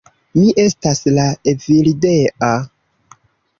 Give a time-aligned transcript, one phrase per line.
[0.37, 2.51] Mi estas la Evildea.